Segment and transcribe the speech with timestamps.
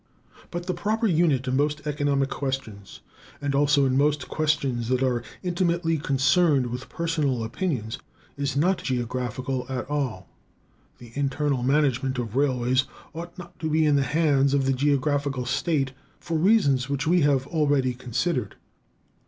[0.49, 3.01] But the proper unit in most economic questions,
[3.39, 7.99] and also in most questions that are intimately concerned with personal opinions,
[8.35, 10.27] is not geographical at all.
[10.97, 15.45] The internal management of railways ought not to be in the hands of the geographical
[15.45, 18.55] state, for reasons which we have already considered.